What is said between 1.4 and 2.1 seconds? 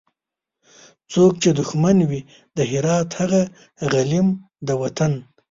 چي دښمن